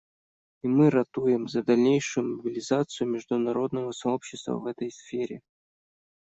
И 0.63 0.67
мы 0.67 0.89
ратуем 0.89 1.47
за 1.47 1.61
дальнейшую 1.61 2.27
мобилизацию 2.37 3.07
международного 3.07 3.91
сообщества 3.91 4.53
в 4.57 4.65
этой 4.65 4.91
сфере. 4.91 5.41